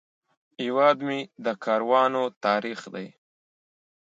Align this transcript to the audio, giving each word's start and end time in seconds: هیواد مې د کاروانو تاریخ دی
هیواد 0.61 0.97
مې 1.07 1.19
د 1.45 1.47
کاروانو 1.63 2.23
تاریخ 2.45 2.79
دی 2.93 3.07